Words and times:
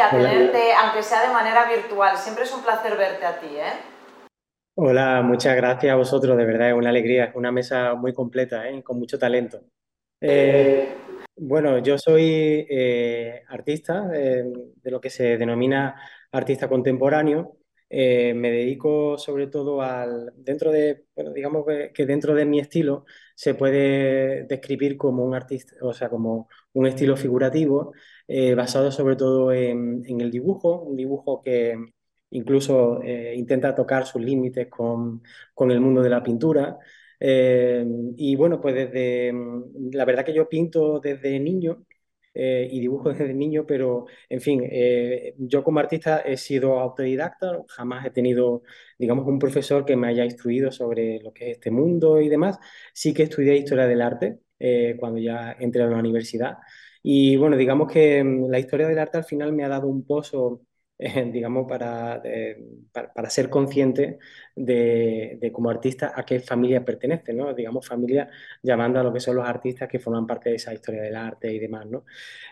aquí, 0.00 0.16
a 0.16 0.18
tenerte, 0.18 0.72
aunque 0.74 1.02
sea 1.02 1.26
de 1.26 1.32
manera 1.32 1.68
virtual. 1.68 2.16
Siempre 2.16 2.44
es 2.44 2.54
un 2.54 2.62
placer 2.62 2.96
verte 2.96 3.26
a 3.26 3.38
ti, 3.38 3.46
¿eh? 3.46 3.72
Hola, 4.74 5.22
muchas 5.22 5.56
gracias 5.56 5.92
a 5.92 5.96
vosotros, 5.96 6.36
de 6.36 6.44
verdad 6.44 6.68
es 6.68 6.74
una 6.74 6.90
alegría, 6.90 7.24
es 7.24 7.34
una 7.34 7.50
mesa 7.50 7.94
muy 7.94 8.12
completa, 8.12 8.68
¿eh? 8.68 8.82
con 8.82 8.98
mucho 8.98 9.18
talento. 9.18 9.60
Eh, 10.20 10.88
bueno, 11.36 11.78
yo 11.78 11.98
soy 11.98 12.66
eh, 12.70 13.42
artista, 13.48 14.08
eh, 14.14 14.44
de 14.76 14.90
lo 14.90 15.00
que 15.00 15.10
se 15.10 15.36
denomina 15.36 16.00
artista 16.30 16.68
contemporáneo. 16.68 17.57
Eh, 17.90 18.34
me 18.34 18.50
dedico 18.50 19.16
sobre 19.16 19.46
todo 19.46 19.80
al, 19.80 20.32
dentro 20.36 20.70
de, 20.70 21.06
bueno, 21.14 21.32
digamos 21.32 21.64
que, 21.94 22.06
dentro 22.06 22.34
de 22.34 22.44
mi 22.44 22.60
estilo 22.60 23.06
se 23.34 23.54
puede 23.54 24.44
describir 24.44 24.96
como 24.98 25.24
un 25.24 25.34
artista, 25.34 25.74
o 25.82 25.92
sea, 25.94 26.10
como 26.10 26.48
un 26.74 26.86
estilo 26.86 27.16
figurativo, 27.16 27.92
eh, 28.26 28.54
basado 28.54 28.92
sobre 28.92 29.16
todo 29.16 29.52
en, 29.52 30.04
el 30.20 30.30
dibujo, 30.30 30.82
un 30.82 30.96
dibujo 30.96 31.42
que 31.42 31.76
incluso 32.30 33.02
eh, 33.02 33.34
intenta 33.36 33.74
tocar 33.74 34.06
sus 34.06 34.20
límites 34.22 34.68
con, 34.68 35.22
con 35.54 35.70
el 35.70 35.80
mundo 35.80 36.02
de 36.02 36.10
la 36.10 36.22
pintura. 36.22 36.78
Y 37.20 38.36
bueno, 38.36 38.60
pues 38.60 38.74
desde, 38.74 39.32
la 39.92 40.04
verdad 40.04 40.24
que 40.24 40.34
yo 40.34 40.48
pinto 40.48 41.00
desde 41.00 41.40
niño 41.40 41.84
eh, 42.40 42.68
y 42.70 42.78
dibujo 42.80 43.08
desde 43.10 43.34
niño, 43.34 43.66
pero 43.66 44.06
en 44.28 44.40
fin, 44.40 44.62
eh, 44.64 45.34
yo 45.38 45.64
como 45.64 45.80
artista 45.80 46.20
he 46.20 46.36
sido 46.36 46.78
autodidacta, 46.78 47.58
jamás 47.68 48.06
he 48.06 48.10
tenido, 48.10 48.62
digamos, 48.96 49.26
un 49.26 49.40
profesor 49.40 49.84
que 49.84 49.96
me 49.96 50.06
haya 50.06 50.24
instruido 50.24 50.70
sobre 50.70 51.18
lo 51.20 51.32
que 51.32 51.50
es 51.50 51.56
este 51.56 51.72
mundo 51.72 52.20
y 52.20 52.28
demás. 52.28 52.58
Sí 52.94 53.12
que 53.12 53.24
estudié 53.24 53.56
historia 53.56 53.86
del 53.88 54.02
arte 54.02 54.38
eh, 54.60 54.96
cuando 55.00 55.18
ya 55.18 55.56
entré 55.58 55.82
a 55.82 55.86
la 55.88 55.98
universidad. 55.98 56.58
Y 57.02 57.36
bueno, 57.36 57.56
digamos 57.56 57.90
que 57.92 58.22
mm, 58.22 58.48
la 58.50 58.58
historia 58.60 58.86
del 58.88 58.98
arte 59.00 59.18
al 59.18 59.24
final 59.24 59.52
me 59.52 59.64
ha 59.64 59.68
dado 59.68 59.88
un 59.88 60.04
pozo 60.06 60.62
eh, 60.98 61.30
digamos, 61.32 61.66
para, 61.68 62.20
eh, 62.24 62.58
para, 62.92 63.30
ser 63.30 63.48
consciente 63.48 64.18
de, 64.54 65.38
de, 65.40 65.52
como 65.52 65.70
artista 65.70 66.12
a 66.14 66.24
qué 66.24 66.40
familia 66.40 66.84
pertenece, 66.84 67.32
¿no? 67.32 67.54
Digamos, 67.54 67.86
familia 67.86 68.28
llamando 68.62 68.98
a 68.98 69.02
lo 69.04 69.12
que 69.12 69.20
son 69.20 69.36
los 69.36 69.46
artistas 69.48 69.88
que 69.88 70.00
forman 70.00 70.26
parte 70.26 70.50
de 70.50 70.56
esa 70.56 70.74
historia 70.74 71.02
del 71.02 71.14
arte 71.16 71.52
y 71.52 71.58
demás, 71.60 71.86
¿no? 71.86 72.04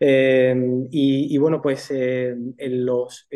Eh, 0.00 0.54
y, 0.90 1.38
bueno, 1.38 1.62
pues 1.62 1.90
en 1.90 2.84
los, 2.86 3.28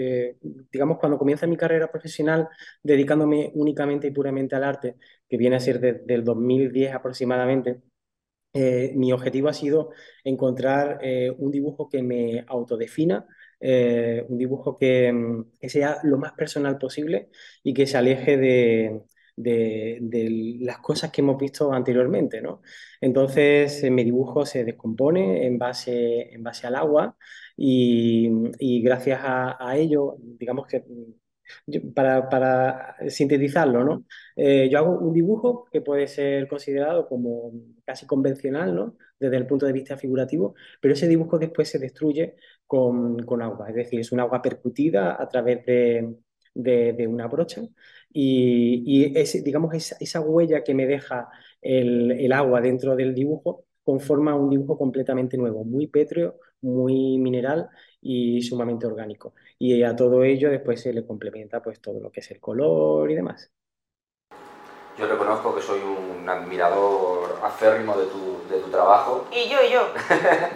digamos, 0.73 0.99
cuando 0.99 1.19
comienza 1.19 1.47
mi 1.47 1.57
carrera 1.57 1.91
profesional 1.91 2.49
dedicándome 2.83 3.51
únicamente 3.55 4.09
y 4.09 4.11
puramente 4.11 4.57
al 4.57 4.65
arte, 4.65 4.97
que 5.29 5.37
viene 5.37 5.57
a 5.57 5.61
ser 5.61 5.81
desde 5.81 6.15
el 6.15 6.25
2010 6.25 6.93
aproximadamente, 6.95 7.81
mi 8.95 9.13
objetivo 9.13 9.49
ha 9.49 9.53
sido 9.53 9.91
encontrar 10.25 10.99
un 11.39 11.51
dibujo 11.51 11.89
que 11.89 12.03
me 12.03 12.45
autodefina, 12.49 13.27
eh, 13.61 14.25
un 14.29 14.39
dibujo 14.39 14.77
que, 14.77 15.13
mm, 15.13 15.53
que, 15.61 15.69
sea 15.69 15.99
lo 16.03 16.19
más 16.19 16.33
personal 16.33 16.79
posible 16.79 17.31
y 17.63 17.75
que 17.75 17.87
se 17.87 17.97
aleje 17.97 18.37
de, 18.37 19.03
de, 19.37 20.59
las 20.61 20.79
cosas 20.79 21.11
que 21.11 21.21
hemos 21.21 21.39
visto 21.39 21.73
anteriormente, 21.73 22.41
¿no? 22.41 22.63
Entonces, 23.01 23.83
mi 23.91 24.05
dibujo 24.05 24.47
se 24.47 24.65
descompone 24.65 25.47
en 25.47 25.59
base, 25.59 26.35
en 26.35 26.43
base 26.43 26.67
al 26.67 26.77
agua 26.77 27.17
y, 27.57 28.31
gracias 28.83 29.21
a, 29.23 29.57
a 29.59 29.77
ello, 29.77 30.17
digamos 30.21 30.67
que 30.67 30.85
para, 31.95 32.29
para, 32.29 32.97
sintetizarlo, 33.09 33.85
¿no? 33.85 34.05
Eh, 34.37 34.69
yo 34.71 34.79
hago 34.79 34.99
un 34.99 35.13
dibujo 35.13 35.69
que 35.71 35.81
puede 35.81 36.07
ser 36.07 36.49
considerado 36.49 37.09
como 37.09 37.53
casi 37.85 38.07
convencional, 38.07 38.75
¿no? 38.75 38.97
Desde 39.19 39.37
el 39.37 39.47
punto 39.47 39.67
de 39.67 39.73
vista 39.73 39.97
figurativo, 39.97 40.55
pero 40.81 40.95
ese 40.95 41.09
dibujo 41.09 41.39
después 41.39 41.69
se 41.69 41.79
destruye 41.79 42.37
con, 42.67 43.19
con 43.25 43.43
agua, 43.43 43.69
es 43.69 43.75
decir, 43.75 44.01
es 44.01 44.13
un 44.13 44.21
agua 44.21 44.43
percutida 44.43 45.21
a 45.21 45.29
través 45.29 45.65
de, 45.65 46.17
de, 46.55 47.07
una 47.07 47.27
brocha 47.27 47.63
y, 48.13 48.83
y 48.87 49.19
ese, 49.19 49.43
digamos, 49.43 49.75
esa, 49.75 49.97
esa, 50.01 50.21
huella 50.21 50.63
que 50.65 50.75
me 50.75 50.87
deja 50.87 51.29
el, 51.61 52.13
el 52.13 52.33
agua 52.33 52.61
dentro 52.61 52.97
del 52.97 53.15
dibujo 53.15 53.66
conforma 53.87 54.35
un 54.35 54.51
dibujo 54.51 54.77
completamente 54.77 55.37
nuevo, 55.39 55.65
muy 55.65 55.87
pétreo, 55.87 56.41
muy 56.61 57.19
mineral 57.19 57.69
y 58.01 58.43
sumamente 58.43 58.85
orgánico. 58.85 59.35
Y 59.61 59.81
a 59.85 59.95
todo 59.95 60.25
ello 60.25 60.51
después 60.51 60.81
se 60.83 60.93
le 60.93 61.07
complementa 61.07 61.63
pues 61.63 61.81
todo 61.81 62.01
lo 62.01 62.11
que 62.11 62.19
es 62.19 62.31
el 62.33 62.41
color 62.41 63.09
y 63.13 63.15
demás. 63.15 63.53
Yo 64.99 65.07
reconozco 65.07 65.55
que 65.55 65.63
soy 65.63 65.79
un 65.79 66.29
admirador 66.29 67.39
acérrimo 67.45 67.97
de 67.97 68.07
tu, 68.07 68.53
de 68.53 68.61
tu 68.61 68.71
trabajo. 68.71 69.29
Y 69.31 69.49
yo, 69.49 69.59
y 69.63 69.73
yo. 69.73 69.87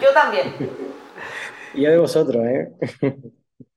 Yo 0.01 0.13
también. 0.13 0.53
y 1.73 1.83
yo 1.83 1.89
de 1.89 1.97
vosotros, 1.97 2.45
¿eh? 2.45 2.73